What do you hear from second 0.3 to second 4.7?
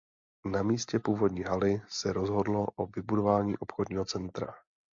Na místě původní haly se rozhodlo o vybudování obchodního centra.